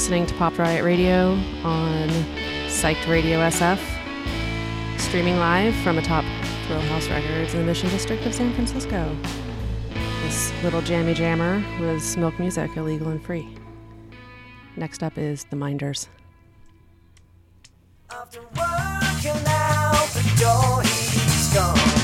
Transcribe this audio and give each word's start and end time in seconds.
listening 0.00 0.24
to 0.24 0.32
Pop 0.36 0.56
Riot 0.58 0.82
Radio 0.82 1.32
on 1.62 2.08
Psyched 2.68 3.06
Radio 3.06 3.38
SF, 3.40 3.78
streaming 4.98 5.36
live 5.36 5.74
from 5.82 5.98
atop 5.98 6.24
Thrill 6.66 6.80
House 6.80 7.06
Records 7.10 7.52
in 7.52 7.60
the 7.60 7.66
Mission 7.66 7.90
District 7.90 8.24
of 8.24 8.34
San 8.34 8.50
Francisco. 8.54 9.14
This 10.22 10.54
little 10.62 10.80
jammy 10.80 11.12
jammer 11.12 11.62
was 11.82 12.16
Milk 12.16 12.38
Music, 12.38 12.74
illegal 12.78 13.08
and 13.08 13.22
free. 13.22 13.46
Next 14.74 15.02
up 15.02 15.18
is 15.18 15.44
The 15.50 15.56
Minders. 15.56 16.08
After 18.10 18.40
working 18.40 19.42
out 19.48 20.08
the 20.14 20.40
door, 20.40 20.80
he's 20.80 21.52
gone. 21.52 21.99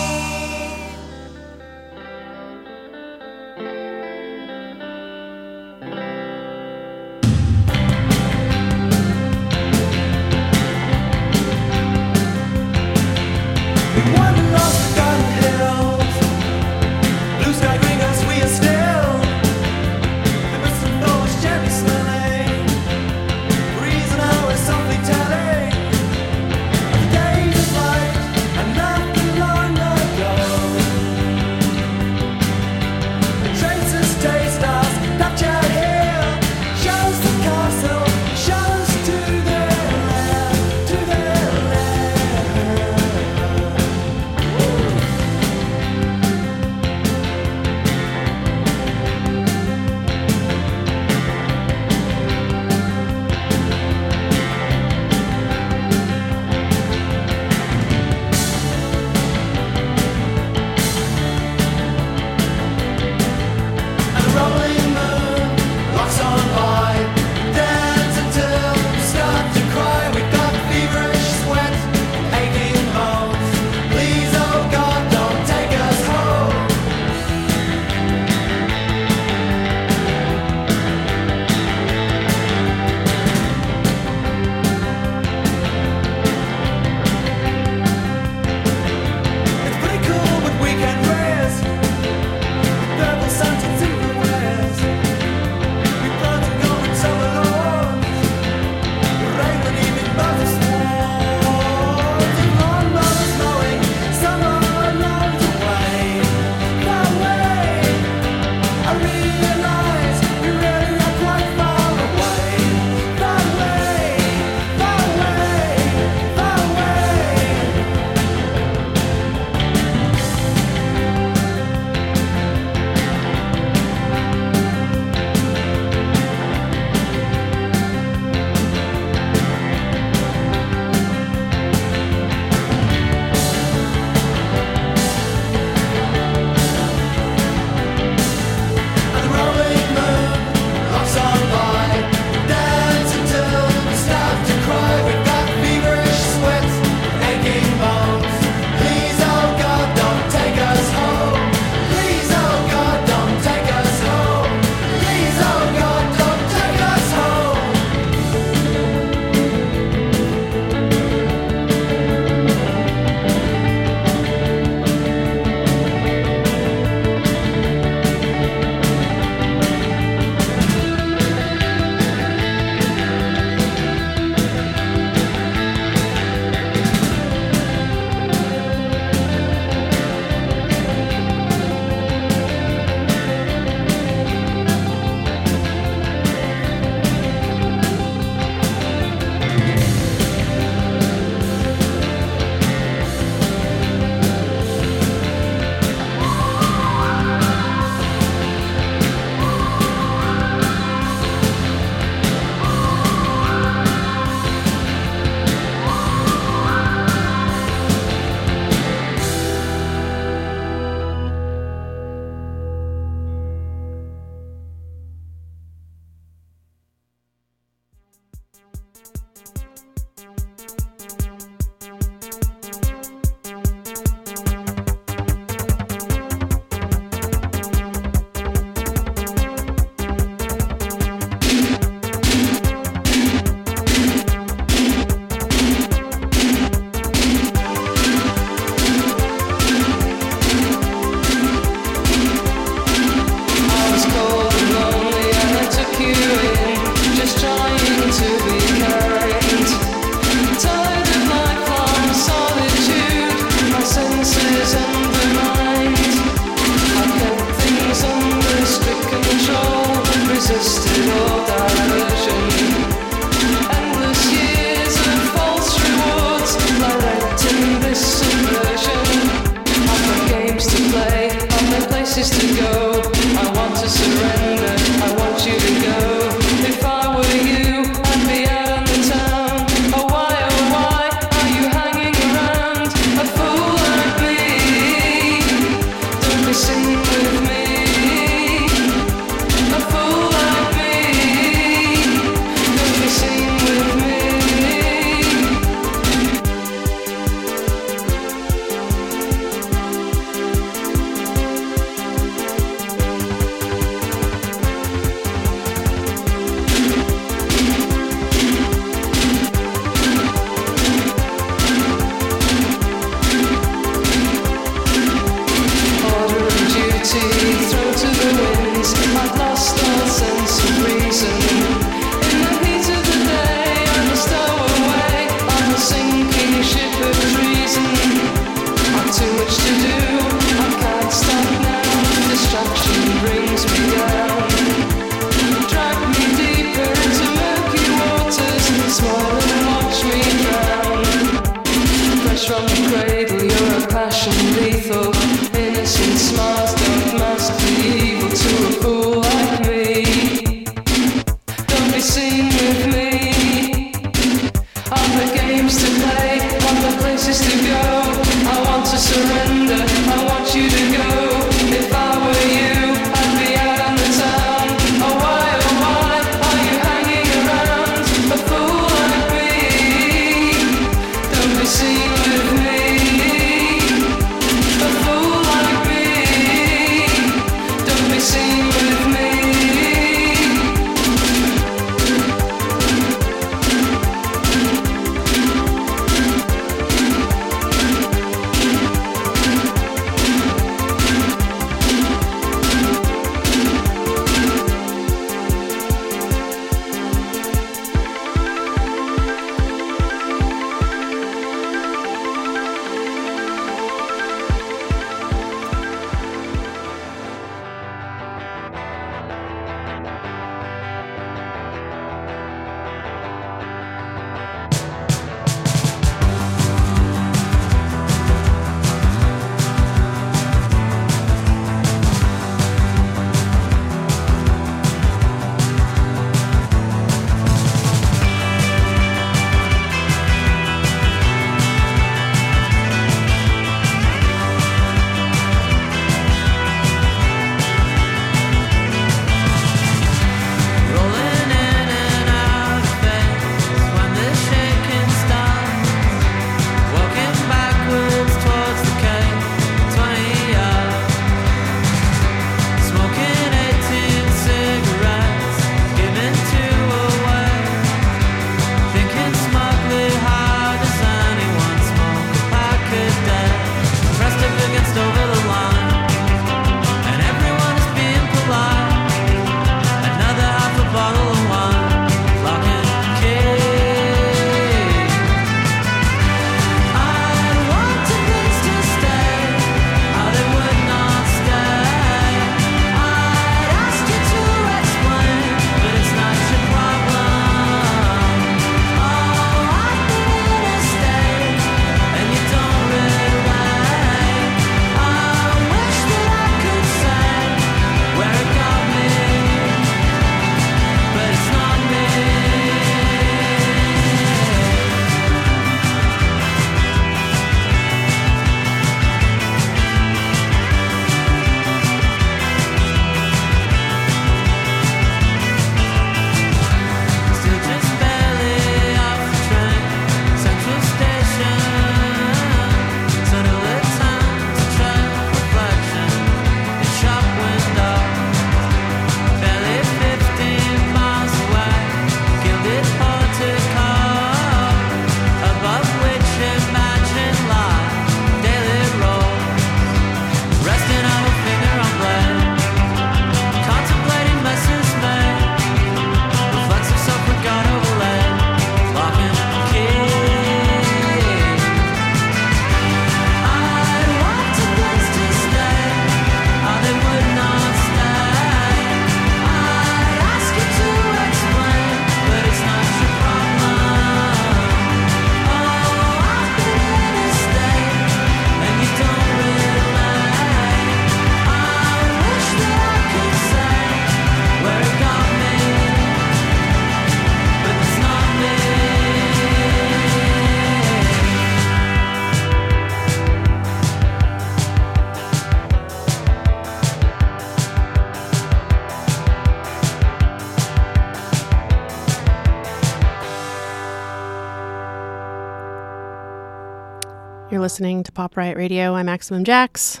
You're 597.60 597.66
listening 597.66 598.02
to 598.04 598.12
Pop 598.12 598.38
Riot 598.38 598.56
Radio. 598.56 598.94
I'm 598.94 599.04
Maximum 599.04 599.44
Jax, 599.44 600.00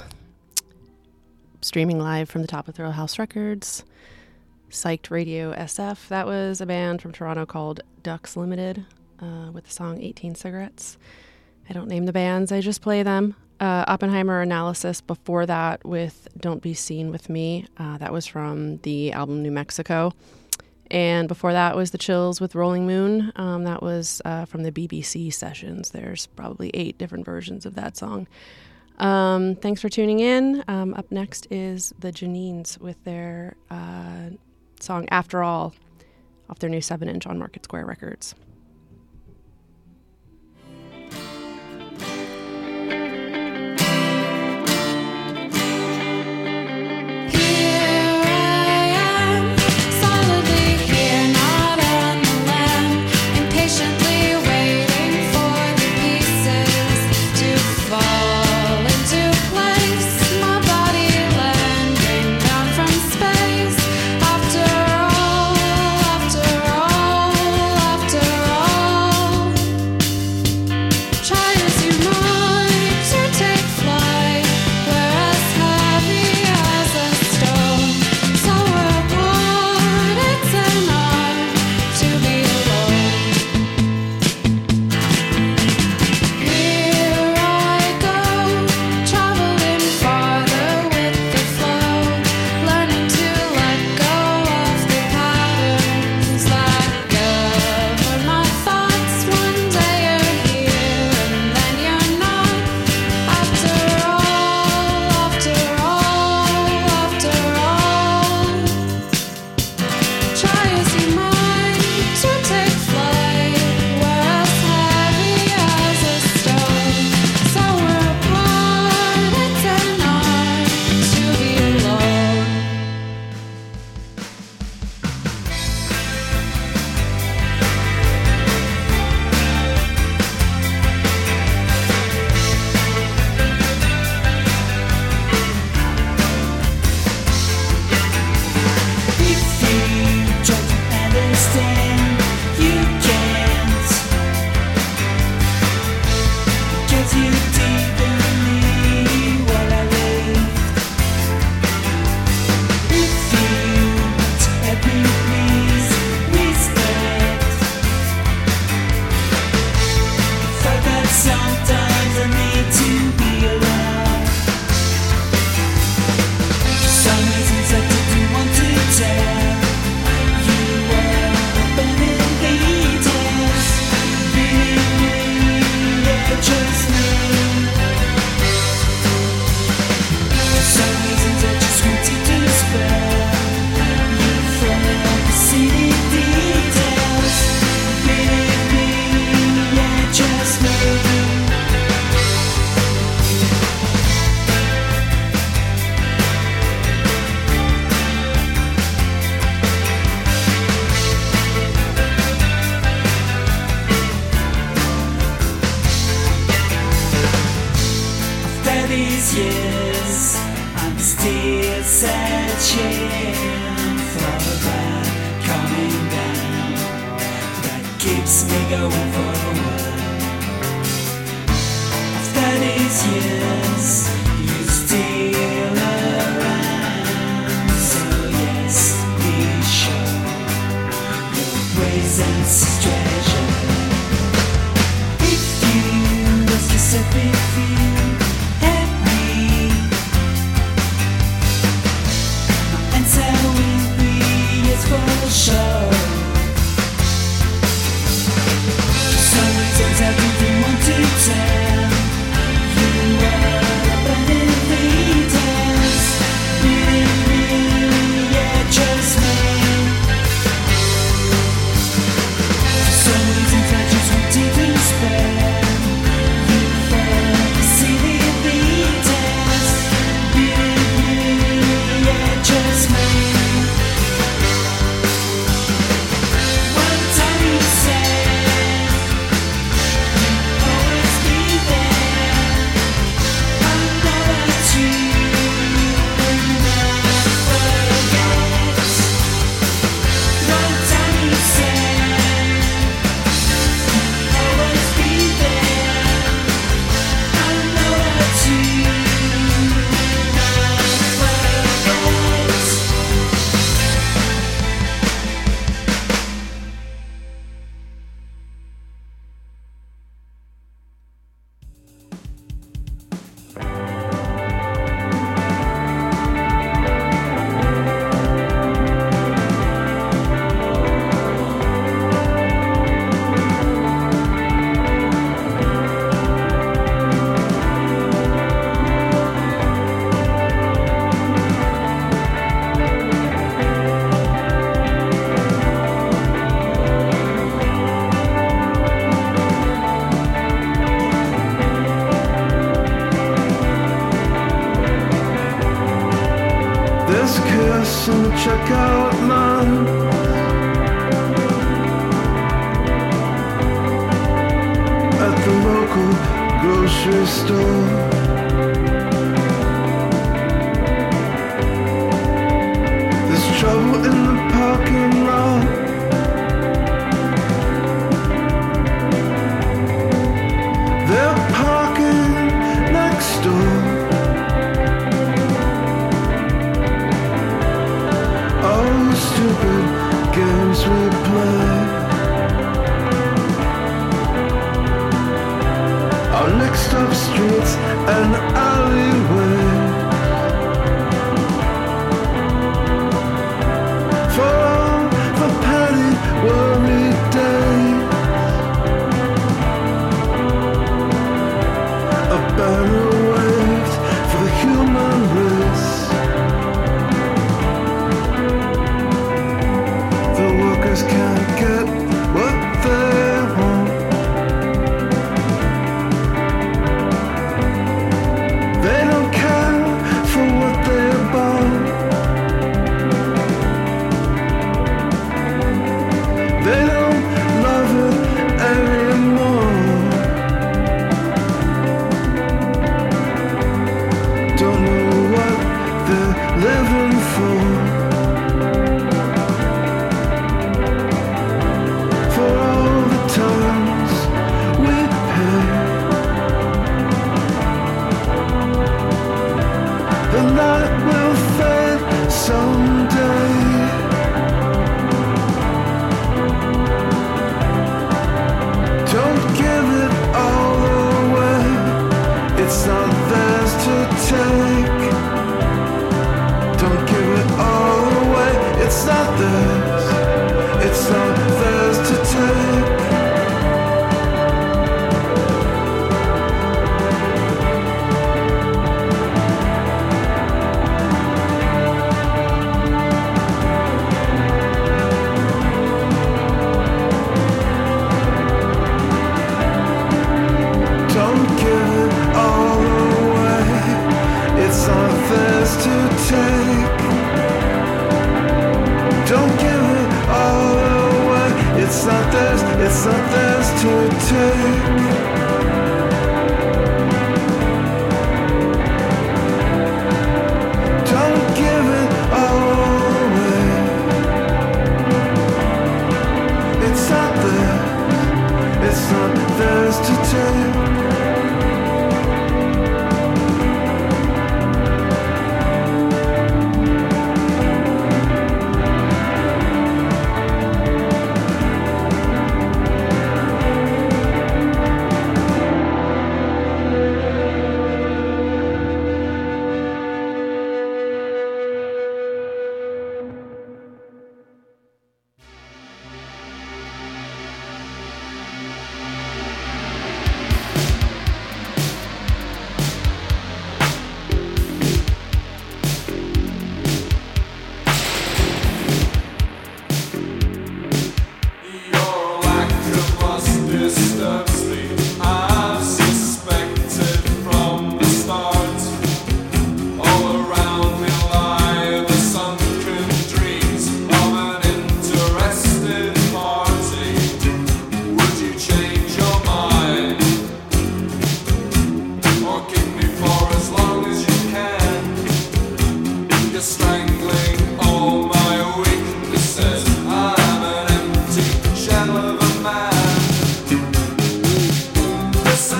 streaming 1.60 1.98
live 1.98 2.30
from 2.30 2.40
the 2.40 2.48
top 2.48 2.68
of 2.68 2.74
Thrill 2.74 2.92
House 2.92 3.18
Records. 3.18 3.84
Psyched 4.70 5.10
Radio 5.10 5.52
SF. 5.52 6.08
That 6.08 6.26
was 6.26 6.62
a 6.62 6.66
band 6.66 7.02
from 7.02 7.12
Toronto 7.12 7.44
called 7.44 7.82
Ducks 8.02 8.34
Limited 8.34 8.86
uh, 9.20 9.50
with 9.52 9.64
the 9.64 9.70
song 9.70 10.00
18 10.00 10.36
Cigarettes. 10.36 10.96
I 11.68 11.74
don't 11.74 11.86
name 11.86 12.06
the 12.06 12.14
bands, 12.14 12.50
I 12.50 12.62
just 12.62 12.80
play 12.80 13.02
them. 13.02 13.36
Uh, 13.60 13.84
Oppenheimer 13.86 14.40
Analysis 14.40 15.02
before 15.02 15.44
that 15.44 15.84
with 15.84 16.28
Don't 16.38 16.62
Be 16.62 16.72
Seen 16.72 17.10
with 17.10 17.28
Me. 17.28 17.66
Uh, 17.76 17.98
that 17.98 18.10
was 18.10 18.26
from 18.26 18.78
the 18.78 19.12
album 19.12 19.42
New 19.42 19.52
Mexico. 19.52 20.14
And 20.90 21.28
before 21.28 21.52
that 21.52 21.76
was 21.76 21.92
The 21.92 21.98
Chills 21.98 22.40
with 22.40 22.54
Rolling 22.54 22.86
Moon. 22.86 23.32
Um, 23.36 23.64
that 23.64 23.82
was 23.82 24.20
uh, 24.24 24.44
from 24.44 24.62
the 24.64 24.72
BBC 24.72 25.32
sessions. 25.32 25.90
There's 25.90 26.26
probably 26.26 26.70
eight 26.74 26.98
different 26.98 27.24
versions 27.24 27.64
of 27.64 27.74
that 27.76 27.96
song. 27.96 28.26
Um, 28.98 29.56
thanks 29.56 29.80
for 29.80 29.88
tuning 29.88 30.20
in. 30.20 30.64
Um, 30.68 30.94
up 30.94 31.10
next 31.10 31.46
is 31.50 31.94
The 32.00 32.12
Janines 32.12 32.78
with 32.78 33.02
their 33.04 33.56
uh, 33.70 34.30
song 34.80 35.06
After 35.10 35.42
All 35.42 35.74
off 36.50 36.58
their 36.58 36.70
new 36.70 36.80
7 36.80 37.08
inch 37.08 37.26
on 37.26 37.38
Market 37.38 37.64
Square 37.64 37.86
Records. 37.86 38.34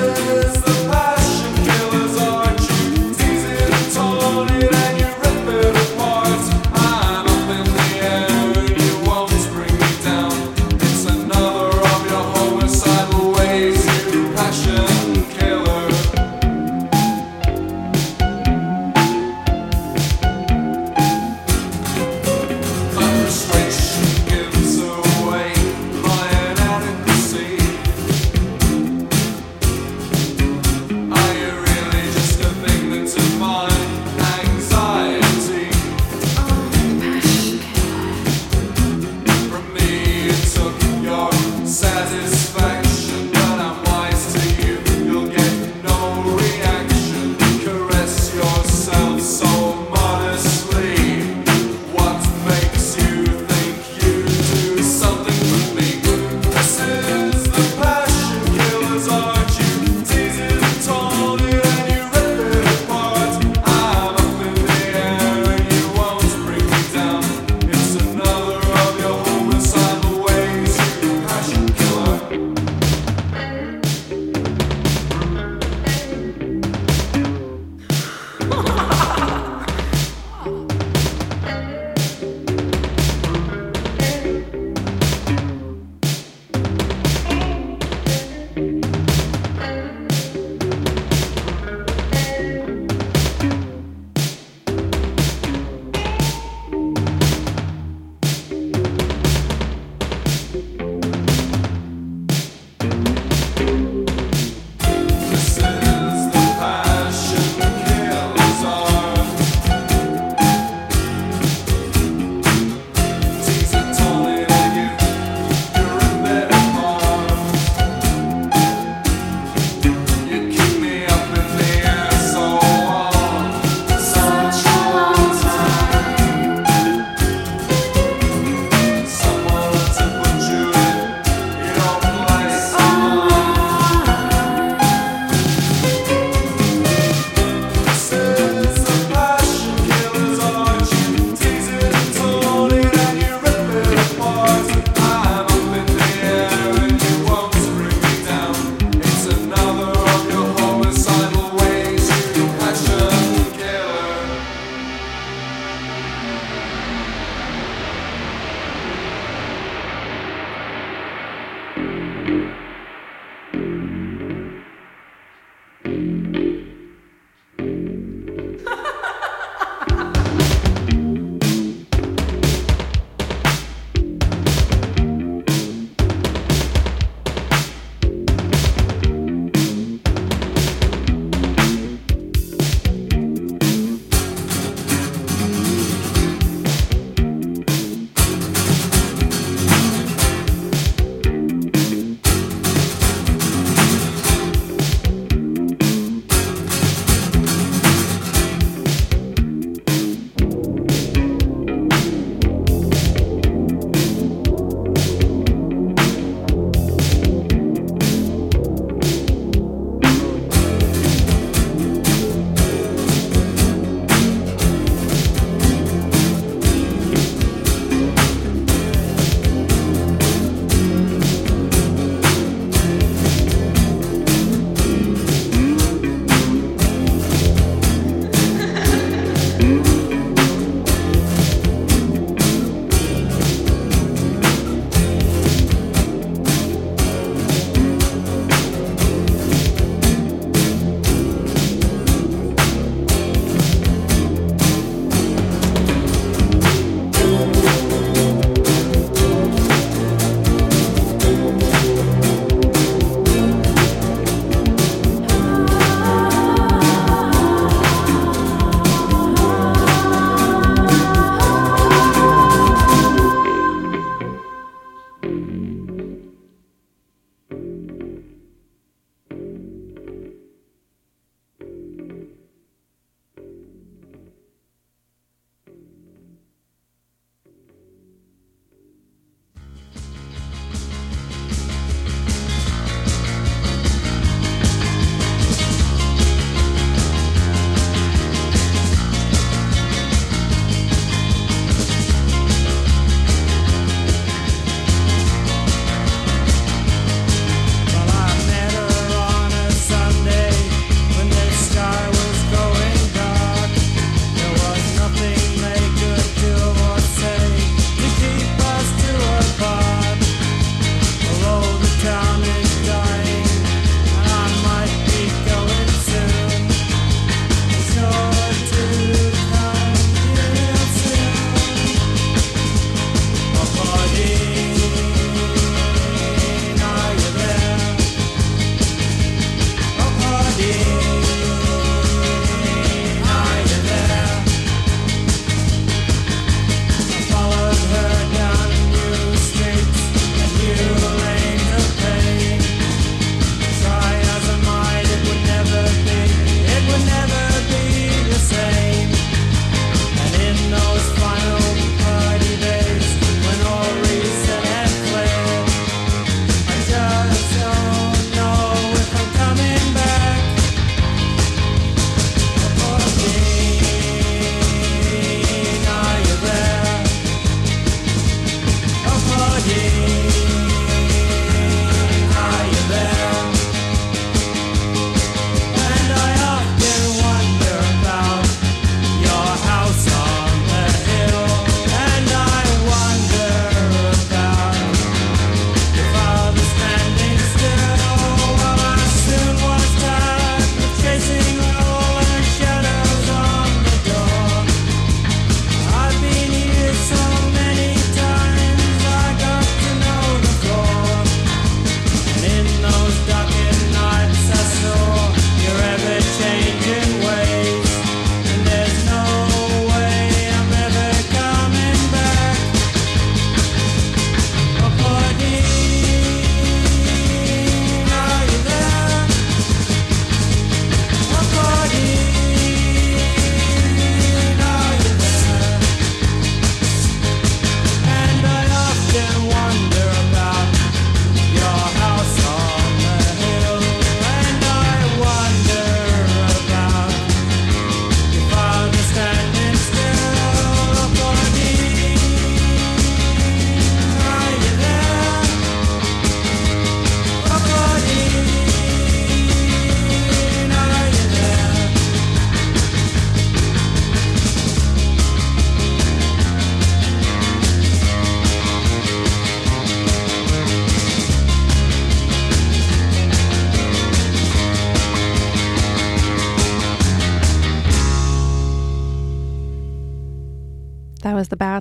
Deus. 0.01 0.70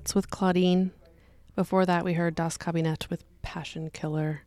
Bats 0.10 0.16
with 0.16 0.32
Claudine. 0.32 0.90
Before 1.56 1.86
that, 1.86 2.04
we 2.04 2.14
heard 2.14 2.34
Das 2.34 2.58
Kabinett 2.58 3.12
with 3.12 3.24
Passion 3.44 3.92
Killer. 3.92 4.42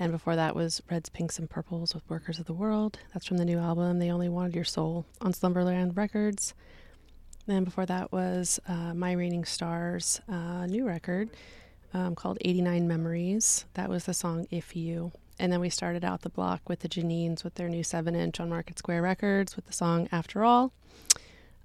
And 0.00 0.10
before 0.10 0.34
that 0.34 0.56
was 0.56 0.82
Reds, 0.90 1.08
Pinks, 1.08 1.38
and 1.38 1.48
Purples 1.48 1.94
with 1.94 2.02
Workers 2.10 2.40
of 2.40 2.46
the 2.46 2.52
World. 2.52 2.98
That's 3.14 3.24
from 3.24 3.36
the 3.36 3.44
new 3.44 3.58
album, 3.60 4.00
They 4.00 4.10
Only 4.10 4.28
Wanted 4.28 4.56
Your 4.56 4.64
Soul, 4.64 5.06
on 5.20 5.32
Slumberland 5.32 5.96
Records. 5.96 6.54
Then 7.46 7.62
before 7.62 7.86
that 7.86 8.10
was 8.10 8.58
uh, 8.66 8.92
My 8.92 9.12
Raining 9.12 9.44
Stars, 9.44 10.20
uh, 10.28 10.66
new 10.66 10.84
record 10.84 11.30
um, 11.94 12.16
called 12.16 12.38
89 12.40 12.88
Memories. 12.88 13.66
That 13.74 13.88
was 13.88 14.06
the 14.06 14.14
song 14.14 14.48
If 14.50 14.74
You. 14.74 15.12
And 15.38 15.52
then 15.52 15.60
we 15.60 15.70
started 15.70 16.04
out 16.04 16.22
the 16.22 16.30
block 16.30 16.68
with 16.68 16.80
the 16.80 16.88
Janines 16.88 17.44
with 17.44 17.54
their 17.54 17.68
new 17.68 17.84
7 17.84 18.16
inch 18.16 18.40
on 18.40 18.48
Market 18.48 18.76
Square 18.76 19.02
Records 19.02 19.54
with 19.54 19.66
the 19.68 19.72
song 19.72 20.08
After 20.10 20.42
All. 20.42 20.72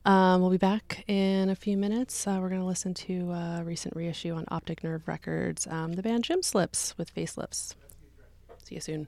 Um, 0.06 0.42
we'll 0.42 0.52
be 0.52 0.58
back 0.58 1.04
in 1.08 1.50
a 1.50 1.56
few 1.56 1.78
minutes. 1.78 2.28
Uh, 2.28 2.38
we're 2.40 2.50
going 2.50 2.62
to 2.62 2.68
listen 2.68 2.94
to 2.94 3.32
a 3.32 3.64
recent 3.66 3.96
reissue 3.96 4.34
on 4.34 4.46
Optic 4.50 4.84
Nerve 4.84 5.08
Records, 5.08 5.66
um, 5.68 5.94
the 5.94 6.04
band 6.04 6.24
Jim 6.24 6.44
Slips 6.44 6.96
with 6.96 7.14
Facelips. 7.14 7.74
See 8.64 8.76
you 8.76 8.82
soon. 8.82 9.08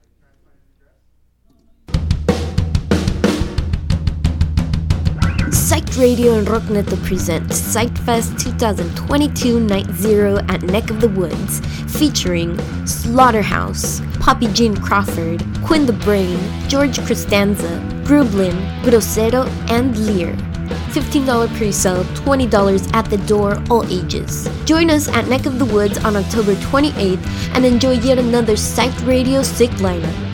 Psyched 5.49 6.01
Radio 6.01 6.39
and 6.39 6.47
Rockneto 6.47 7.01
present 7.05 7.47
Psychfest 7.49 8.41
2022 8.41 9.59
Night 9.59 9.89
Zero 9.91 10.37
at 10.49 10.63
Neck 10.63 10.89
of 10.89 10.99
the 10.99 11.09
Woods, 11.09 11.59
featuring 11.97 12.57
Slaughterhouse, 12.87 14.01
Poppy 14.19 14.47
Jean 14.47 14.75
Crawford, 14.75 15.43
Quinn 15.63 15.85
the 15.85 15.93
Brain, 15.93 16.39
George 16.67 16.97
Costanza, 17.05 17.79
Grublin, 18.03 18.81
Grosero, 18.81 19.47
and 19.69 19.95
Lear. 19.97 20.35
$15 20.69 21.55
pre-sale, 21.57 22.03
$20 22.03 22.93
at 22.93 23.09
the 23.09 23.17
door, 23.19 23.61
all 23.69 23.85
ages. 23.85 24.49
Join 24.65 24.89
us 24.89 25.07
at 25.07 25.27
Neck 25.27 25.45
of 25.45 25.59
the 25.59 25.65
Woods 25.65 25.97
on 26.03 26.15
October 26.15 26.55
28th 26.55 27.25
and 27.55 27.65
enjoy 27.65 27.93
yet 27.93 28.19
another 28.19 28.53
Psyched 28.53 29.05
Radio 29.07 29.41
sick 29.41 29.71
lineup. 29.79 30.26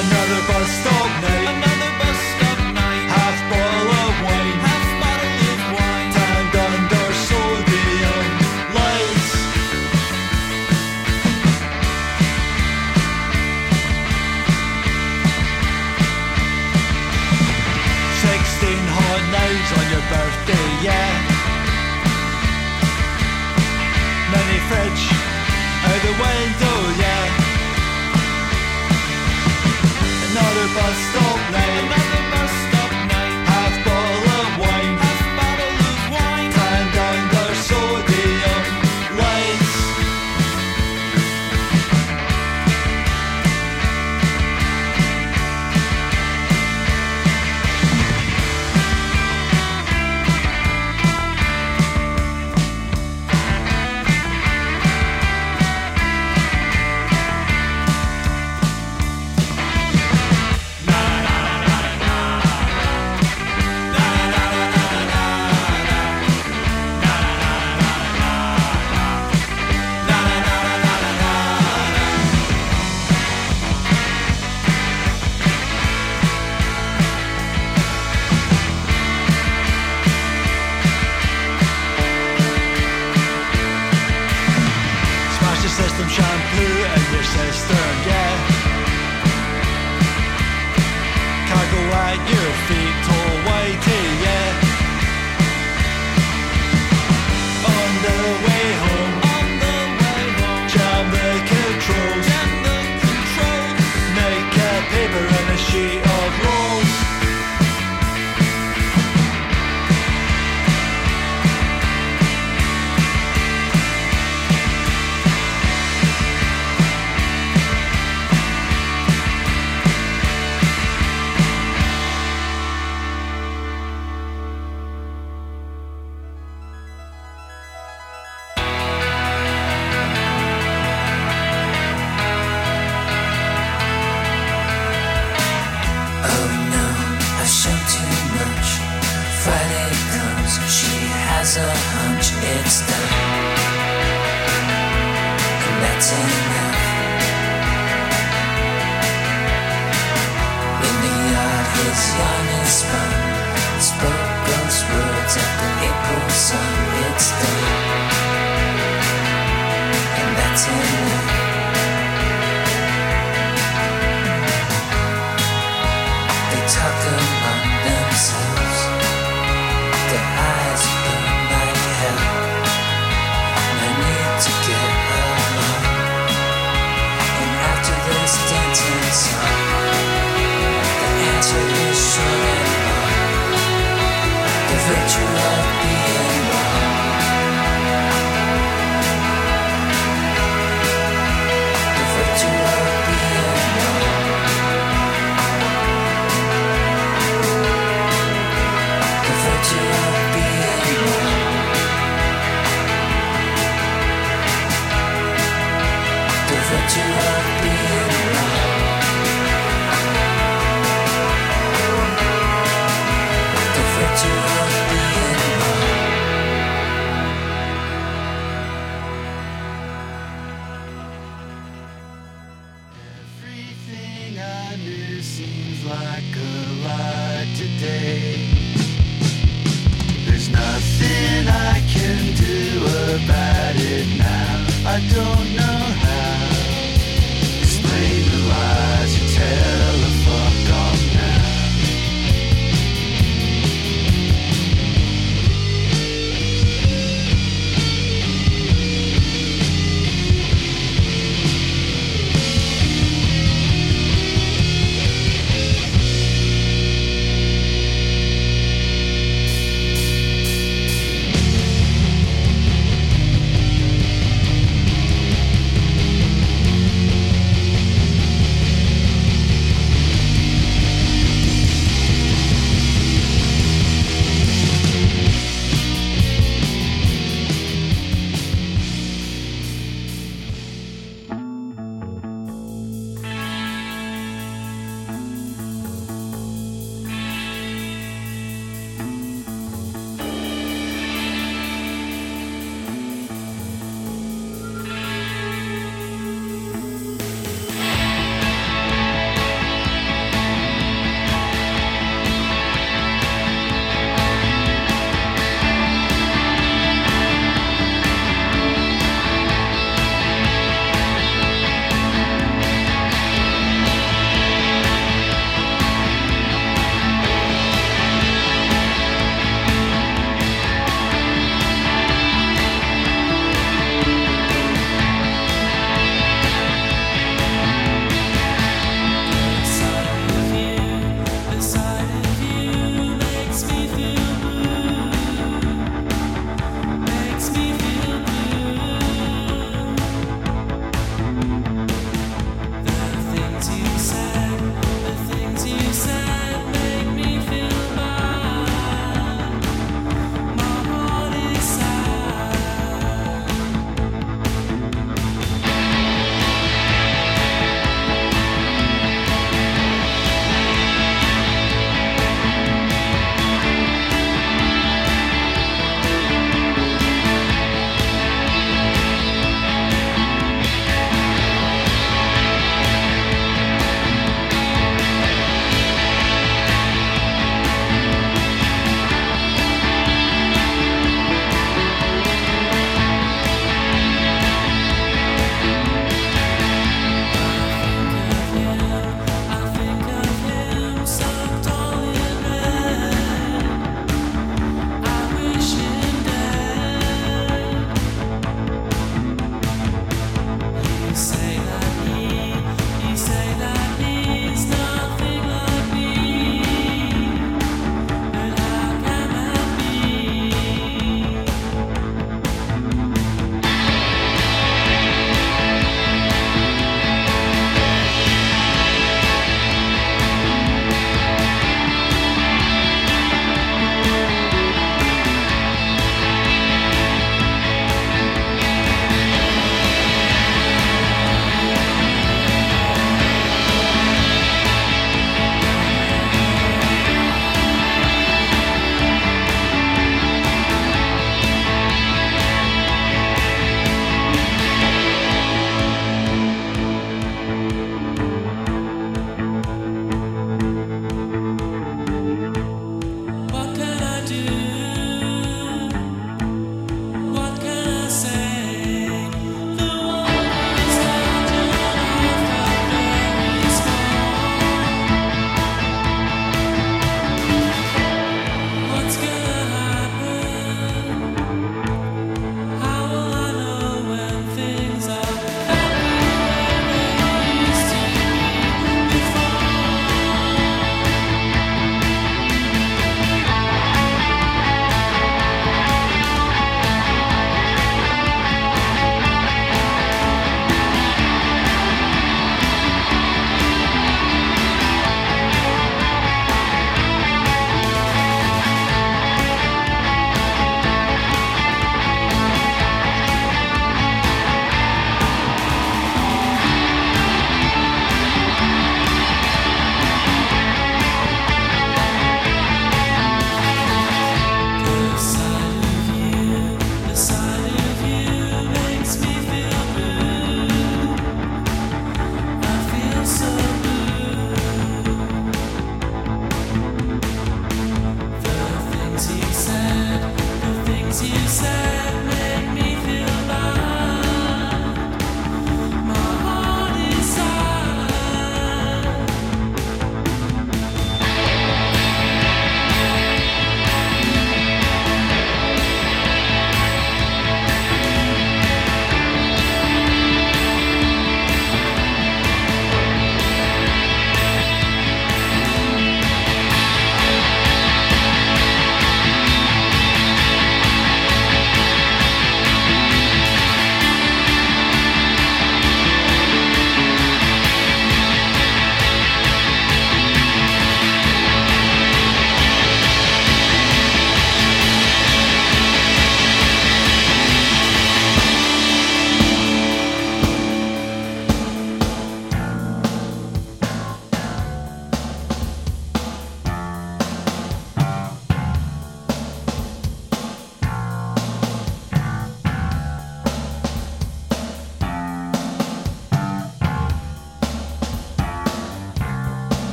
Another 0.00 0.59
Another 30.72 31.29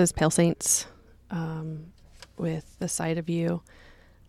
Was 0.00 0.12
Pale 0.12 0.30
Saints 0.30 0.86
um, 1.30 1.92
with 2.38 2.78
The 2.78 2.88
Sight 2.88 3.18
of 3.18 3.28
You. 3.28 3.60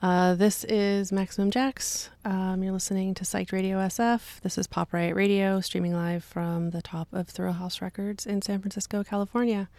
Uh, 0.01 0.35
this 0.35 0.65
is 0.65 1.13
Maximum 1.13 1.49
Jax. 1.49 2.09
Um, 2.25 2.61
you're 2.61 2.73
listening 2.73 3.13
to 3.13 3.23
Psyched 3.23 3.53
Radio 3.53 3.77
SF. 3.77 4.41
This 4.41 4.57
is 4.57 4.67
Pop 4.67 4.91
Riot 4.91 5.15
Radio, 5.15 5.61
streaming 5.61 5.93
live 5.93 6.25
from 6.25 6.71
the 6.71 6.81
top 6.81 7.07
of 7.13 7.27
Thrillhouse 7.27 7.79
Records 7.79 8.25
in 8.25 8.41
San 8.41 8.59
Francisco, 8.59 9.01
California. 9.05 9.69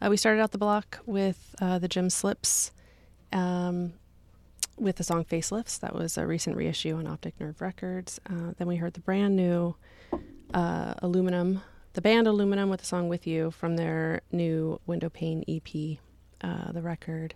Uh, 0.00 0.08
we 0.08 0.16
started 0.16 0.40
out 0.40 0.52
the 0.52 0.56
block 0.56 1.00
with 1.04 1.54
uh, 1.60 1.78
the 1.78 1.88
Jim 1.88 2.08
Slips 2.08 2.72
um, 3.30 3.92
with 4.78 4.96
the 4.96 5.04
song 5.04 5.26
Facelifts. 5.26 5.78
That 5.78 5.94
was 5.94 6.16
a 6.16 6.26
recent 6.26 6.56
reissue 6.56 6.96
on 6.96 7.06
Optic 7.06 7.38
Nerve 7.38 7.60
Records. 7.60 8.18
Uh, 8.24 8.54
then 8.56 8.66
we 8.66 8.76
heard 8.76 8.94
the 8.94 9.00
brand 9.00 9.36
new 9.36 9.76
uh, 10.54 10.94
Aluminum, 11.02 11.60
the 11.94 12.02
band 12.02 12.26
Aluminum 12.26 12.70
with 12.70 12.80
the 12.80 12.86
song 12.86 13.08
With 13.08 13.24
You 13.24 13.52
from 13.52 13.76
their 13.76 14.20
new 14.32 14.80
Window 14.84 15.08
Pane 15.08 15.44
EP, 15.48 15.98
uh, 16.42 16.72
the 16.72 16.82
record. 16.82 17.34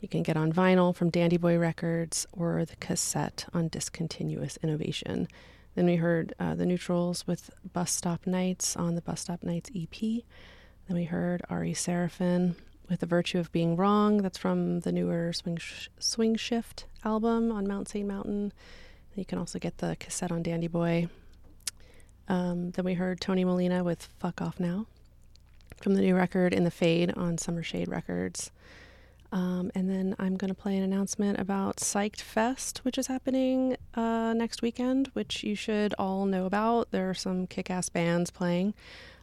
You 0.00 0.08
can 0.08 0.24
get 0.24 0.36
on 0.36 0.52
vinyl 0.52 0.94
from 0.94 1.10
Dandy 1.10 1.36
Boy 1.36 1.56
Records 1.58 2.26
or 2.32 2.64
the 2.64 2.74
cassette 2.76 3.46
on 3.54 3.68
Discontinuous 3.68 4.58
Innovation. 4.64 5.28
Then 5.76 5.86
we 5.86 5.94
heard 5.94 6.34
uh, 6.40 6.56
the 6.56 6.66
Neutrals 6.66 7.24
with 7.28 7.50
Bus 7.72 7.92
Stop 7.92 8.26
Nights 8.26 8.76
on 8.76 8.96
the 8.96 9.00
Bus 9.00 9.20
Stop 9.20 9.44
Nights 9.44 9.70
EP. 9.76 10.00
Then 10.00 10.96
we 10.96 11.04
heard 11.04 11.42
Ari 11.48 11.72
Seraphin 11.72 12.56
with 12.90 12.98
The 12.98 13.06
Virtue 13.06 13.38
of 13.38 13.52
Being 13.52 13.76
Wrong. 13.76 14.22
That's 14.22 14.38
from 14.38 14.80
the 14.80 14.90
newer 14.90 15.32
Swing, 15.32 15.56
Sh- 15.56 15.88
Swing 16.00 16.34
Shift 16.34 16.86
album 17.04 17.52
on 17.52 17.68
Mount 17.68 17.88
St. 17.88 18.08
Mountain. 18.08 18.52
You 19.14 19.24
can 19.24 19.38
also 19.38 19.60
get 19.60 19.78
the 19.78 19.96
cassette 20.00 20.32
on 20.32 20.42
Dandy 20.42 20.66
Boy. 20.66 21.08
Um, 22.28 22.70
then 22.72 22.84
we 22.84 22.94
heard 22.94 23.20
Tony 23.20 23.44
Molina 23.44 23.82
with 23.82 24.08
Fuck 24.18 24.40
Off 24.42 24.60
Now 24.60 24.86
from 25.80 25.94
the 25.94 26.02
new 26.02 26.14
record 26.14 26.52
In 26.52 26.64
the 26.64 26.70
Fade 26.70 27.12
on 27.16 27.38
Summer 27.38 27.62
Shade 27.62 27.88
Records. 27.88 28.50
Um, 29.30 29.70
and 29.74 29.90
then 29.90 30.16
I'm 30.18 30.36
going 30.36 30.48
to 30.48 30.54
play 30.54 30.76
an 30.76 30.82
announcement 30.82 31.38
about 31.38 31.76
Psyched 31.76 32.20
Fest, 32.20 32.78
which 32.78 32.96
is 32.96 33.06
happening 33.08 33.76
uh, 33.94 34.32
next 34.34 34.62
weekend, 34.62 35.08
which 35.12 35.44
you 35.44 35.54
should 35.54 35.94
all 35.98 36.24
know 36.24 36.46
about. 36.46 36.90
There 36.90 37.10
are 37.10 37.14
some 37.14 37.46
kick 37.46 37.70
ass 37.70 37.88
bands 37.88 38.30
playing. 38.30 38.74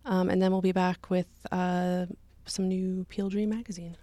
Um, 0.06 0.30
and 0.30 0.42
then 0.42 0.52
we'll 0.52 0.62
be 0.62 0.72
back 0.72 1.10
with 1.10 1.28
uh, 1.52 2.06
some 2.46 2.68
new 2.68 3.06
Peel 3.10 3.30
Dream 3.30 3.50
magazine. 3.50 3.98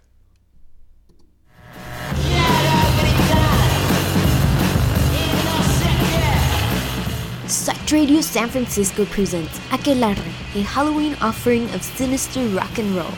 Psyched 7.53 7.91
Radio 7.91 8.19
San 8.19 8.49
Francisco 8.49 9.05
presents 9.05 9.59
Aquelarre, 9.69 10.25
a 10.55 10.63
Halloween 10.63 11.15
offering 11.21 11.69
of 11.75 11.83
sinister 11.83 12.43
rock 12.47 12.79
and 12.79 12.95
roll, 12.95 13.11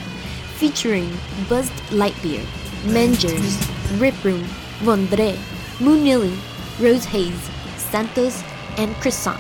featuring 0.58 1.10
Buzzed 1.48 1.72
Lightbeard, 1.90 2.46
Mengers, 2.84 3.56
Rip 3.98 4.22
Room, 4.26 4.44
Vondre, 4.84 5.38
Moonilly, 5.80 6.38
Rose 6.82 7.06
Hayes, 7.06 7.50
Santos, 7.78 8.44
and 8.78 8.94
Croissant. 8.96 9.40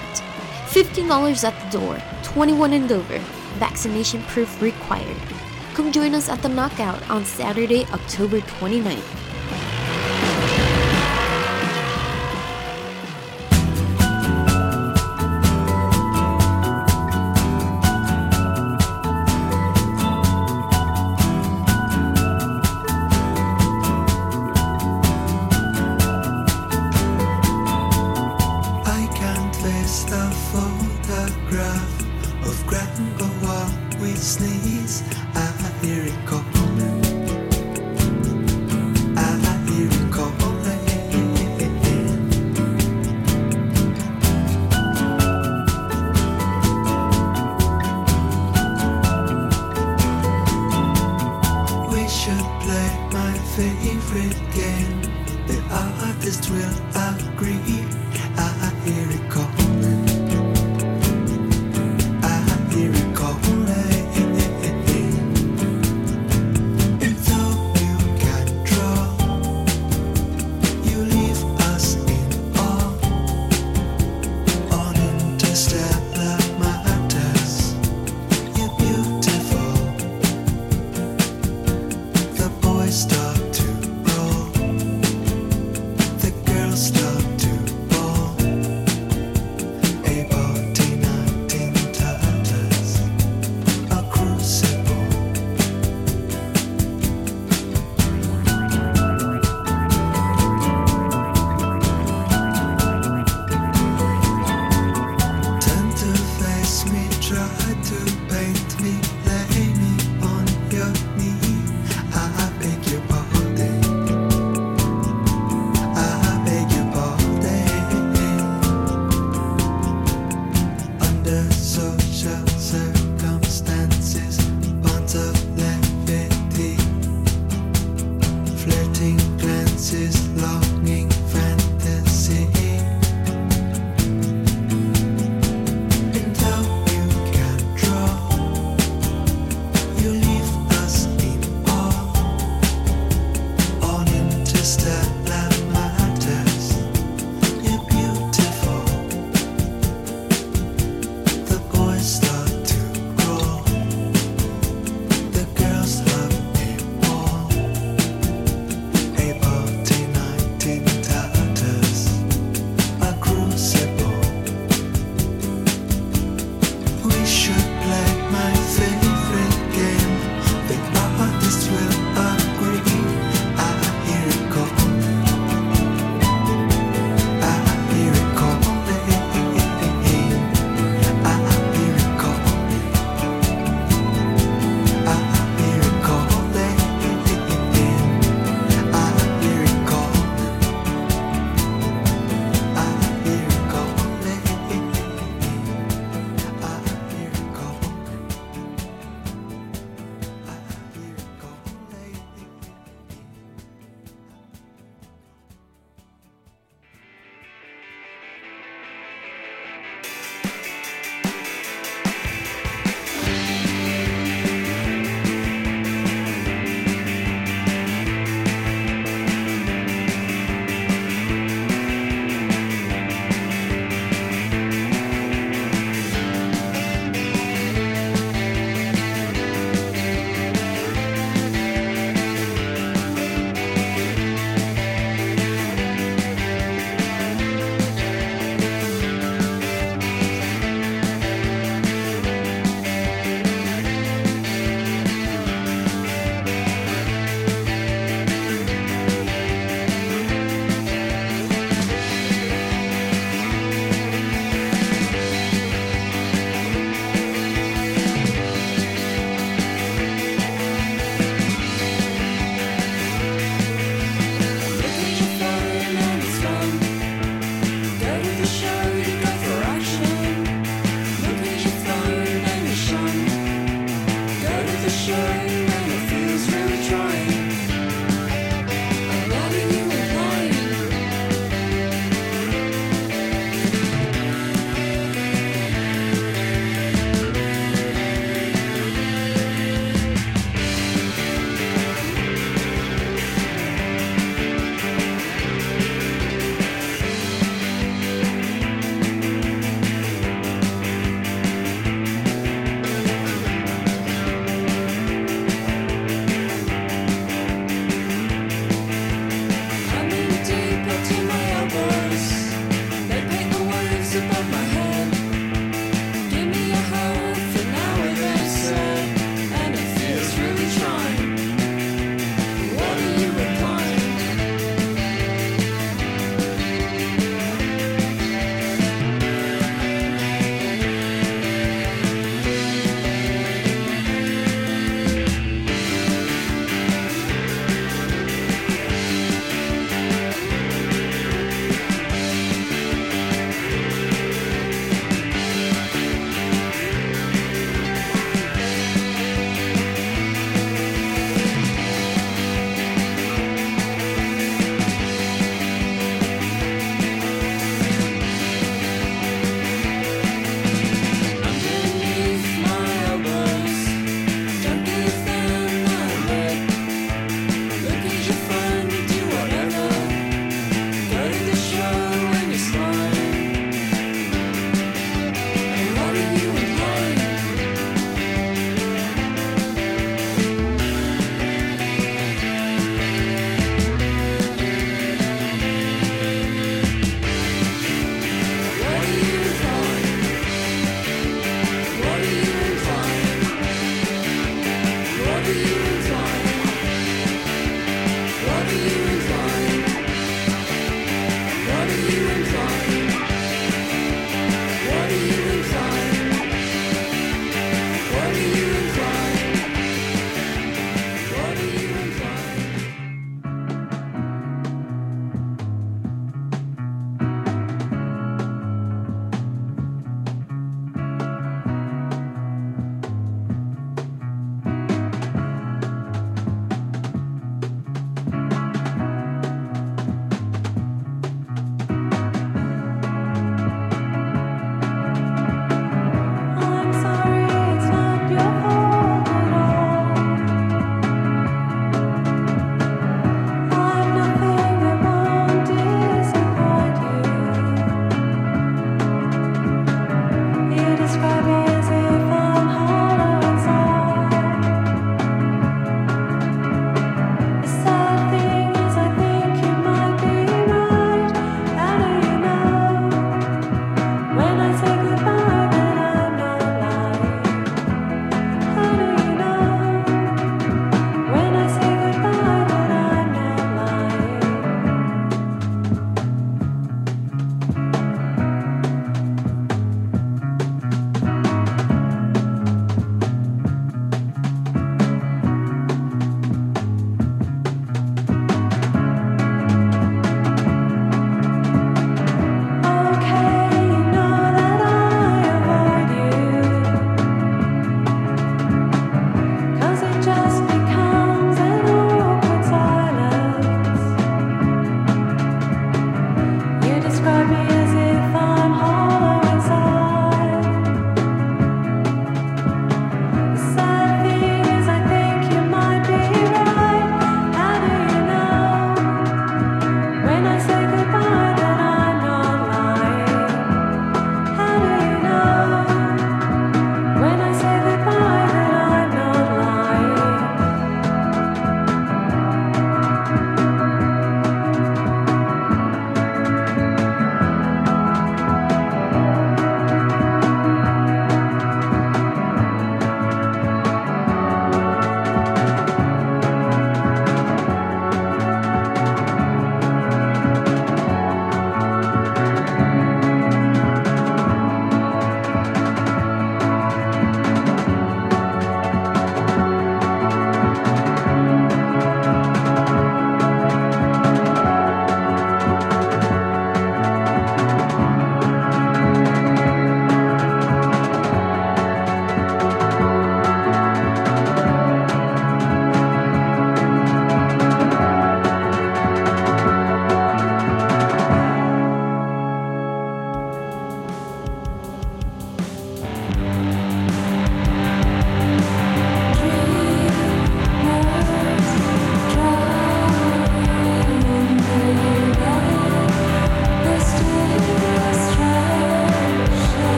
$15 0.67 1.43
at 1.43 1.59
the 1.59 1.77
door, 1.77 2.01
21 2.23 2.71
and 2.71 2.89
over, 2.89 3.19
vaccination 3.59 4.21
proof 4.23 4.61
required. 4.61 5.17
Come 5.73 5.91
join 5.91 6.15
us 6.15 6.29
at 6.29 6.41
the 6.41 6.47
Knockout 6.47 7.07
on 7.09 7.25
Saturday, 7.25 7.85
October 7.91 8.39
29th. 8.39 9.24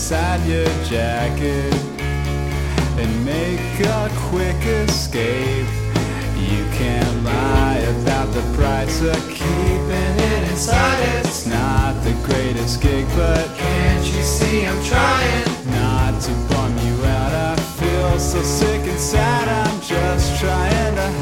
Inside 0.00 0.40
your 0.48 0.64
jacket? 0.82 1.74
and 2.96 3.24
make 3.24 3.60
a 3.80 4.10
quick 4.30 4.64
escape. 4.64 5.68
You 6.36 6.64
can't 6.72 7.22
lie 7.22 7.80
about 8.00 8.32
the 8.32 8.40
price 8.56 9.02
of 9.02 9.20
keeping 9.28 10.14
it 10.30 10.50
inside. 10.50 11.00
It's 11.18 11.46
not 11.46 11.92
the 12.02 12.14
greatest 12.24 12.80
gig, 12.80 13.06
but 13.14 13.44
can't 13.58 14.06
you 14.06 14.22
see 14.22 14.66
I'm 14.66 14.82
trying? 14.84 15.44
not 15.70 16.18
to 16.22 16.32
bum 16.48 16.72
you 16.78 16.96
out. 17.04 17.32
I 17.32 17.56
feel 17.78 18.18
so 18.18 18.42
sick 18.42 18.82
and 18.88 18.98
sad. 18.98 19.48
I'm 19.48 19.80
just 19.82 20.40
trying 20.40 20.94
to 20.96 21.19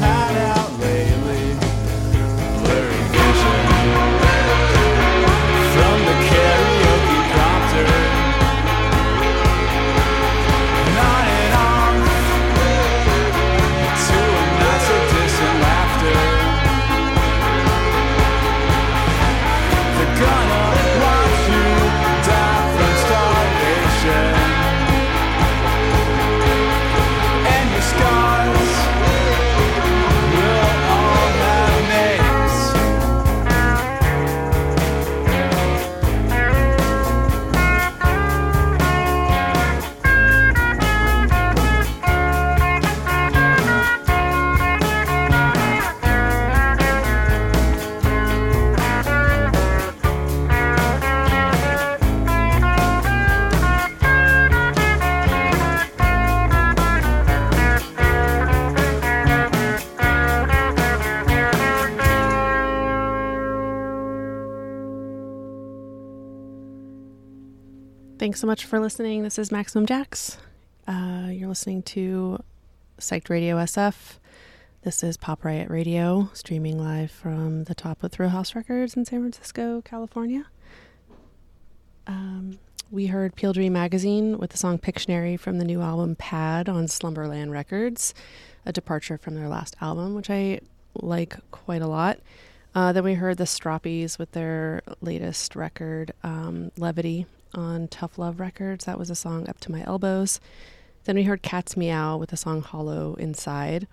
So 68.39 68.47
much 68.47 68.63
for 68.63 68.79
listening. 68.79 69.23
This 69.23 69.37
is 69.37 69.51
Maximum 69.51 69.85
Jax. 69.85 70.37
Uh, 70.87 71.27
you're 71.29 71.49
listening 71.49 71.83
to 71.83 72.41
Psyched 72.97 73.29
Radio 73.29 73.57
SF. 73.57 74.17
This 74.83 75.03
is 75.03 75.17
Pop 75.17 75.43
Riot 75.43 75.69
Radio, 75.69 76.29
streaming 76.31 76.79
live 76.79 77.11
from 77.11 77.65
the 77.65 77.75
top 77.75 78.01
of 78.01 78.11
Thrillhouse 78.11 78.55
Records 78.55 78.95
in 78.95 79.03
San 79.03 79.19
Francisco, 79.19 79.81
California. 79.81 80.45
Um, 82.07 82.59
we 82.89 83.07
heard 83.07 83.35
Peel 83.35 83.51
Dream 83.51 83.73
Magazine 83.73 84.37
with 84.37 84.51
the 84.51 84.57
song 84.57 84.77
Pictionary 84.77 85.37
from 85.37 85.57
the 85.57 85.65
new 85.65 85.81
album 85.81 86.15
Pad 86.15 86.69
on 86.69 86.87
Slumberland 86.87 87.51
Records, 87.51 88.13
a 88.65 88.71
departure 88.71 89.17
from 89.17 89.35
their 89.35 89.49
last 89.49 89.75
album, 89.81 90.15
which 90.15 90.29
I 90.29 90.61
like 90.95 91.35
quite 91.51 91.81
a 91.81 91.87
lot. 91.87 92.19
Uh, 92.73 92.93
then 92.93 93.03
we 93.03 93.15
heard 93.15 93.35
the 93.35 93.43
Stroppies 93.43 94.17
with 94.17 94.31
their 94.31 94.81
latest 95.01 95.57
record, 95.57 96.13
um, 96.23 96.71
Levity, 96.77 97.25
on 97.53 97.87
Tough 97.87 98.17
Love 98.17 98.39
Records. 98.39 98.85
That 98.85 98.99
was 98.99 99.09
a 99.09 99.15
song 99.15 99.47
Up 99.49 99.59
to 99.61 99.71
My 99.71 99.83
Elbows. 99.85 100.39
Then 101.05 101.15
we 101.15 101.23
heard 101.23 101.41
Cat's 101.41 101.75
Miaow 101.75 102.19
with 102.19 102.29
the 102.29 102.37
song 102.37 102.61
Hollow 102.61 103.15
Inside. 103.15 103.87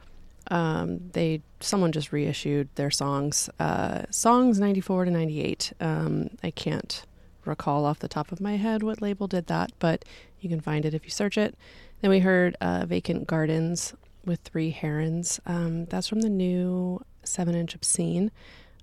Um, 0.50 1.10
they 1.12 1.42
someone 1.60 1.90
just 1.90 2.12
reissued 2.12 2.68
their 2.76 2.90
songs, 2.90 3.50
uh, 3.58 4.02
songs 4.10 4.60
ninety 4.60 4.80
four 4.80 5.04
to 5.04 5.10
ninety 5.10 5.42
eight. 5.42 5.72
Um, 5.80 6.30
I 6.42 6.50
can't 6.50 7.04
recall 7.44 7.84
off 7.84 7.98
the 7.98 8.08
top 8.08 8.32
of 8.32 8.40
my 8.40 8.56
head 8.56 8.82
what 8.82 9.02
label 9.02 9.26
did 9.26 9.46
that, 9.46 9.72
but 9.78 10.04
you 10.40 10.48
can 10.48 10.60
find 10.60 10.84
it 10.84 10.94
if 10.94 11.04
you 11.04 11.10
search 11.10 11.38
it. 11.38 11.56
Then 12.00 12.10
we 12.10 12.20
heard 12.20 12.56
uh, 12.60 12.84
Vacant 12.86 13.26
Gardens 13.26 13.94
with 14.24 14.40
Three 14.40 14.70
Herons. 14.70 15.40
Um, 15.46 15.86
that's 15.86 16.08
from 16.08 16.20
the 16.20 16.28
new 16.28 17.00
seven 17.24 17.54
inch 17.54 17.74
obscene. 17.74 18.30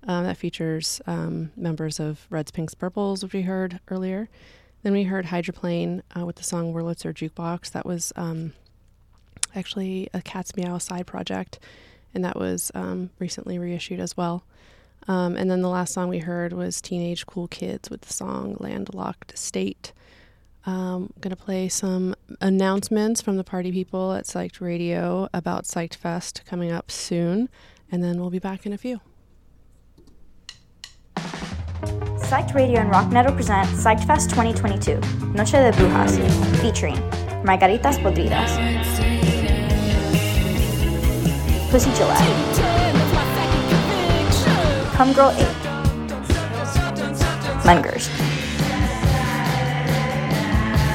Um, 0.06 0.24
that 0.24 0.36
features 0.36 1.00
um, 1.06 1.50
members 1.56 1.98
of 1.98 2.26
Reds, 2.28 2.50
Pinks, 2.50 2.74
Purples, 2.74 3.22
which 3.22 3.32
we 3.32 3.42
heard 3.42 3.80
earlier. 3.88 4.28
Then 4.84 4.92
we 4.92 5.04
heard 5.04 5.24
Hydroplane 5.24 6.02
uh, 6.14 6.26
with 6.26 6.36
the 6.36 6.44
song 6.44 6.74
Wurlitzer 6.74 7.14
Jukebox. 7.14 7.70
That 7.70 7.86
was 7.86 8.12
um, 8.16 8.52
actually 9.56 10.10
a 10.12 10.20
Cat's 10.20 10.52
Miaow 10.52 10.80
side 10.80 11.06
project, 11.06 11.58
and 12.14 12.22
that 12.22 12.38
was 12.38 12.70
um, 12.74 13.08
recently 13.18 13.58
reissued 13.58 13.98
as 13.98 14.14
well. 14.14 14.44
Um, 15.08 15.36
and 15.36 15.50
then 15.50 15.62
the 15.62 15.70
last 15.70 15.94
song 15.94 16.10
we 16.10 16.18
heard 16.18 16.52
was 16.52 16.82
Teenage 16.82 17.24
Cool 17.24 17.48
Kids 17.48 17.88
with 17.88 18.02
the 18.02 18.12
song 18.12 18.58
Landlocked 18.60 19.38
State. 19.38 19.94
Um, 20.66 21.10
I'm 21.14 21.20
going 21.22 21.34
to 21.34 21.42
play 21.42 21.70
some 21.70 22.14
announcements 22.42 23.22
from 23.22 23.38
the 23.38 23.44
party 23.44 23.72
people 23.72 24.12
at 24.12 24.26
Psyched 24.26 24.60
Radio 24.60 25.30
about 25.32 25.64
Psyched 25.64 25.94
Fest 25.94 26.42
coming 26.44 26.70
up 26.70 26.90
soon, 26.90 27.48
and 27.90 28.04
then 28.04 28.20
we'll 28.20 28.28
be 28.28 28.38
back 28.38 28.66
in 28.66 28.74
a 28.74 28.78
few. 28.78 29.00
Psyched 32.34 32.54
Radio 32.56 32.80
and 32.80 32.90
Rock 32.90 33.12
Metal 33.12 33.32
present 33.32 33.68
Psyched 33.68 34.08
Fest 34.08 34.28
2022, 34.30 34.98
Noche 35.34 35.52
de 35.52 35.70
Brujas, 35.70 36.18
featuring 36.60 36.96
Margaritas 37.44 37.96
Podridas, 38.02 38.50
Pussy 41.70 41.92
Gillette, 41.94 42.18
Cumgirl8, 44.96 45.46
Mungers, 47.62 48.10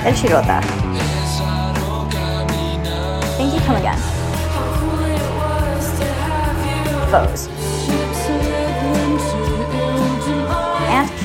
El 0.03 0.13
Chirota, 0.15 0.61
Thank 3.37 3.53
You 3.53 3.61
Come 3.61 3.77
Again, 3.77 3.97
Foes, 7.09 7.58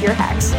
Pure 0.04 0.16
Hacks. 0.16 0.50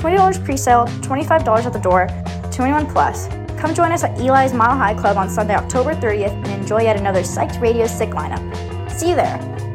$20 0.00 0.44
pre-sale, 0.46 0.86
$25 0.86 1.66
at 1.66 1.74
the 1.74 1.78
door, 1.78 2.08
21 2.50 2.86
plus. 2.86 3.28
Come 3.60 3.74
join 3.74 3.92
us 3.92 4.02
at 4.02 4.18
Eli's 4.18 4.54
Mile 4.54 4.74
High 4.74 4.94
Club 4.94 5.18
on 5.18 5.28
Sunday, 5.28 5.54
October 5.54 5.94
30th 5.94 6.32
and 6.32 6.62
enjoy 6.62 6.84
yet 6.84 6.96
another 6.96 7.20
Psyched 7.20 7.60
Radio 7.60 7.86
Sick 7.86 8.12
lineup. 8.12 8.40
See 8.90 9.10
you 9.10 9.14
there. 9.14 9.65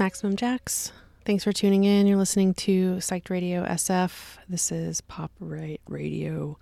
Maximum 0.00 0.34
Jax. 0.34 0.92
Thanks 1.26 1.44
for 1.44 1.52
tuning 1.52 1.84
in. 1.84 2.06
You're 2.06 2.16
listening 2.16 2.54
to 2.54 2.94
Psyched 2.96 3.28
Radio 3.28 3.66
SF. 3.66 4.38
This 4.48 4.72
is 4.72 5.02
Pop 5.02 5.30
Riot 5.38 5.82
Radio. 5.86 6.58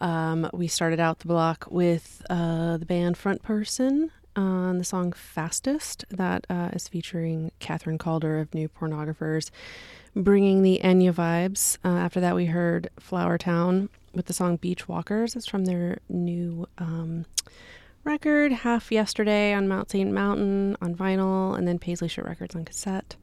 Um, 0.00 0.48
we 0.54 0.66
started 0.66 0.98
out 0.98 1.18
the 1.18 1.28
block 1.28 1.66
with 1.68 2.24
uh, 2.30 2.78
the 2.78 2.86
band 2.86 3.18
Front 3.18 3.42
Person 3.42 4.10
on 4.34 4.78
the 4.78 4.84
song 4.84 5.12
Fastest, 5.12 6.06
that 6.08 6.46
uh, 6.48 6.70
is 6.72 6.88
featuring 6.88 7.52
Kathryn 7.60 7.98
Calder 7.98 8.40
of 8.40 8.54
New 8.54 8.70
Pornographers, 8.70 9.50
bringing 10.16 10.62
the 10.62 10.80
Enya 10.82 11.12
vibes. 11.12 11.76
Uh, 11.84 11.98
after 11.98 12.18
that, 12.20 12.34
we 12.34 12.46
heard 12.46 12.88
Flower 12.98 13.36
Town 13.36 13.90
with 14.14 14.24
the 14.24 14.32
song 14.32 14.56
Beach 14.56 14.88
Walkers. 14.88 15.36
It's 15.36 15.46
from 15.46 15.66
their 15.66 15.98
new 16.08 16.66
um, 16.78 17.26
record, 18.04 18.52
Half 18.52 18.92
Yesterday 18.92 19.52
on 19.52 19.68
Mount 19.68 19.90
St. 19.90 20.10
Mountain 20.10 20.76
on 20.80 20.94
vinyl, 20.94 21.56
and 21.56 21.66
then 21.66 21.78
Paisley 21.78 22.08
Shirt 22.08 22.26
Records 22.26 22.54
on 22.54 22.64
cassette. 22.64 23.16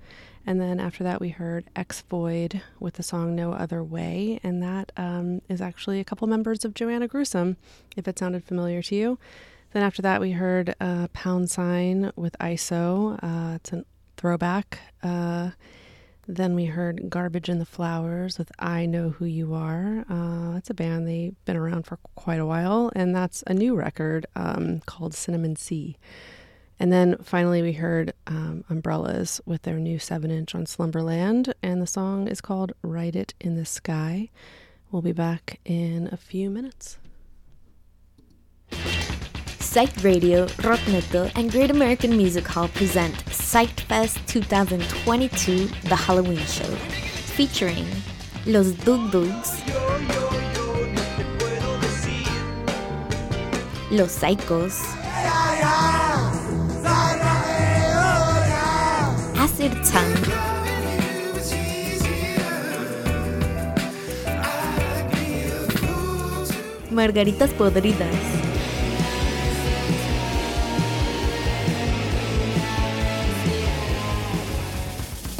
And 0.45 0.59
then 0.59 0.79
after 0.79 1.03
that, 1.03 1.21
we 1.21 1.29
heard 1.29 1.65
Ex-Void 1.75 2.61
with 2.79 2.95
the 2.95 3.03
song 3.03 3.35
No 3.35 3.53
Other 3.53 3.83
Way. 3.83 4.39
And 4.43 4.61
that 4.63 4.91
um, 4.97 5.41
is 5.47 5.61
actually 5.61 5.99
a 5.99 6.03
couple 6.03 6.27
members 6.27 6.65
of 6.65 6.73
Joanna 6.73 7.07
Gruesome, 7.07 7.57
if 7.95 8.07
it 8.07 8.17
sounded 8.17 8.43
familiar 8.43 8.81
to 8.83 8.95
you. 8.95 9.19
Then 9.71 9.83
after 9.83 10.01
that, 10.01 10.19
we 10.19 10.31
heard 10.31 10.75
uh, 10.81 11.07
Pound 11.13 11.49
Sign 11.49 12.11
with 12.15 12.35
ISO. 12.39 13.19
Uh, 13.23 13.55
it's 13.55 13.71
a 13.71 13.85
throwback. 14.17 14.79
Uh, 15.03 15.51
then 16.35 16.55
we 16.55 16.65
heard 16.65 17.09
Garbage 17.09 17.49
in 17.49 17.59
the 17.59 17.65
Flowers 17.65 18.37
with 18.37 18.51
I 18.57 18.85
Know 18.85 19.09
Who 19.09 19.25
You 19.25 19.53
Are. 19.53 20.05
Uh, 20.09 20.57
it's 20.57 20.69
a 20.69 20.73
band, 20.73 21.07
they've 21.07 21.35
been 21.45 21.57
around 21.57 21.83
for 21.85 21.97
quite 22.15 22.39
a 22.39 22.45
while. 22.45 22.91
And 22.95 23.13
that's 23.13 23.43
a 23.47 23.53
new 23.53 23.75
record 23.75 24.25
um, 24.35 24.79
called 24.85 25.13
Cinnamon 25.13 25.55
Sea. 25.55 25.97
And 26.79 26.91
then 26.91 27.17
finally, 27.21 27.61
we 27.61 27.73
heard 27.73 28.13
um, 28.25 28.63
Umbrellas 28.69 29.39
with 29.45 29.61
their 29.61 29.77
new 29.77 29.99
7 29.99 30.31
inch 30.31 30.55
on 30.55 30.65
Slumberland, 30.65 31.53
and 31.61 31.79
the 31.79 31.85
song 31.85 32.27
is 32.27 32.41
called 32.41 32.71
Write 32.81 33.15
It 33.15 33.35
in 33.39 33.55
the 33.55 33.65
Sky. 33.65 34.29
We'll 34.91 35.03
be 35.03 35.11
back 35.11 35.59
in 35.63 36.09
a 36.11 36.17
few 36.17 36.49
minutes. 36.49 36.97
Psyched 39.71 40.03
Radio, 40.03 40.47
Rockneto, 40.67 41.31
and 41.35 41.49
Great 41.49 41.71
American 41.71 42.17
Music 42.17 42.45
Hall 42.45 42.67
present 42.67 43.15
Psyched 43.27 43.79
Fest 43.87 44.19
2022, 44.27 45.67
The 45.83 45.95
Halloween 45.95 46.39
Show, 46.39 46.67
featuring 47.37 47.85
Los 48.45 48.71
Dug 48.83 49.11
Dugs, 49.11 49.61
Los 53.91 54.11
Psychos, 54.11 54.83
Acid 59.37 59.71
Tongue, 59.85 60.51
Margaritas 66.91 67.53
Podridas, 67.53 68.40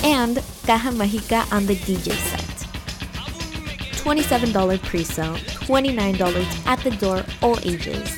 and 0.04 0.38
Caja 0.66 0.90
Mágica 0.90 1.52
on 1.52 1.66
the 1.66 1.76
DJ 1.76 2.12
set. 2.12 2.52
$27 4.04 4.82
pre-sale, 4.84 5.36
$29 5.36 6.66
at 6.66 6.80
the 6.80 6.92
door, 6.92 7.24
all 7.42 7.58
ages. 7.64 8.18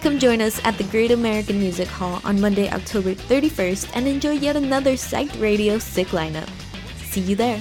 Come 0.00 0.18
join 0.18 0.40
us 0.40 0.60
at 0.64 0.78
the 0.78 0.84
Great 0.84 1.10
American 1.10 1.58
Music 1.58 1.88
Hall 1.88 2.20
on 2.24 2.40
Monday, 2.40 2.70
October 2.70 3.14
31st 3.14 3.90
and 3.94 4.06
enjoy 4.06 4.32
yet 4.32 4.56
another 4.56 4.92
Psyched 4.92 5.40
Radio 5.40 5.78
sick 5.78 6.08
lineup. 6.08 6.48
See 7.02 7.20
you 7.20 7.36
there. 7.36 7.60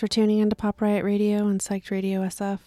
For 0.00 0.08
tuning 0.08 0.38
in 0.38 0.48
to 0.48 0.56
Pop 0.56 0.80
Riot 0.80 1.04
Radio 1.04 1.46
and 1.46 1.60
Psyched 1.60 1.90
Radio 1.90 2.22
SF. 2.22 2.60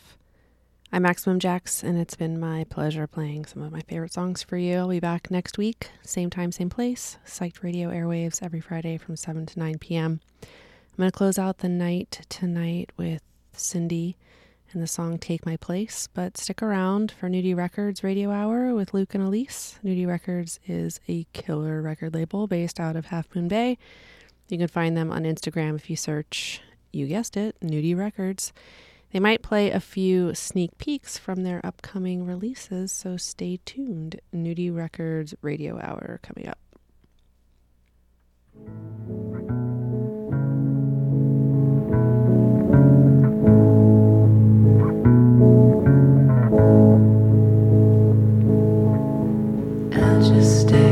I'm 0.92 1.02
Maximum 1.02 1.40
Jax, 1.40 1.82
and 1.82 1.98
it's 1.98 2.14
been 2.14 2.40
my 2.40 2.64
pleasure 2.66 3.08
playing 3.08 3.46
some 3.46 3.64
of 3.64 3.72
my 3.72 3.80
favorite 3.80 4.14
songs 4.14 4.44
for 4.44 4.56
you. 4.56 4.78
I'll 4.78 4.90
be 4.90 5.00
back 5.00 5.32
next 5.32 5.58
week, 5.58 5.90
same 6.04 6.30
time, 6.30 6.52
same 6.52 6.70
place. 6.70 7.18
Psyched 7.26 7.64
Radio 7.64 7.90
airwaves 7.90 8.44
every 8.44 8.62
Friday 8.62 9.00
from 9.00 9.16
7 9.16 9.48
to 9.48 9.58
9 9.58 9.80
p.m. 9.80 10.22
I'm 10.44 10.48
going 10.96 11.10
to 11.10 11.18
close 11.18 11.40
out 11.40 11.58
the 11.58 11.70
night 11.70 12.24
tonight 12.30 12.92
with 12.98 13.24
Cindy 13.54 14.16
and 14.72 14.84
the 14.84 14.86
song 14.86 15.18
Take 15.18 15.44
My 15.44 15.58
Place, 15.58 16.08
but 16.14 16.38
stick 16.38 16.62
around 16.62 17.12
for 17.14 17.30
Nudie 17.30 17.58
Records 17.58 18.04
Radio 18.04 18.30
Hour 18.30 18.76
with 18.76 18.94
Luke 18.94 19.16
and 19.16 19.24
Elise. 19.24 19.80
Nudie 19.84 20.06
Records 20.06 20.60
is 20.68 21.00
a 21.08 21.26
killer 21.34 21.82
record 21.82 22.14
label 22.14 22.46
based 22.46 22.80
out 22.80 22.96
of 22.96 23.08
Half 23.08 23.34
Moon 23.34 23.48
Bay. 23.48 23.80
You 24.50 24.60
can 24.60 24.68
find 24.68 24.96
them 24.96 25.12
on 25.12 25.24
Instagram 25.24 25.74
if 25.74 25.90
you 25.90 25.96
search, 25.96 26.62
you 26.94 27.08
guessed 27.08 27.36
it, 27.36 27.56
Nudie 27.62 27.98
Records. 27.98 28.54
They 29.12 29.20
might 29.20 29.44
play 29.44 29.70
a 29.70 29.80
few 29.80 30.34
sneak 30.34 30.78
peeks 30.78 31.18
from 31.18 31.44
their 31.44 31.64
upcoming 31.64 32.26
releases, 32.26 32.92
so 32.92 33.18
stay 33.18 33.60
tuned. 33.66 34.20
Nudie 34.34 34.74
Records 34.74 35.36
Radio 35.42 35.80
Hour 35.80 36.20
coming 36.24 36.48
up. 36.48 36.58
I'll 49.96 50.22
just 50.22 50.62
stay. 50.62 50.83